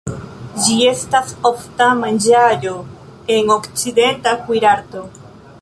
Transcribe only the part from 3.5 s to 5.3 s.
okcidenta kuirarto.